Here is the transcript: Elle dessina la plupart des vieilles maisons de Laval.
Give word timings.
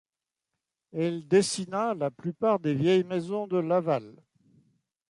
Elle 0.93 1.27
dessina 1.27 1.93
la 1.93 2.09
plupart 2.09 2.59
des 2.59 2.73
vieilles 2.73 3.03
maisons 3.03 3.45
de 3.45 3.57
Laval. 3.59 4.19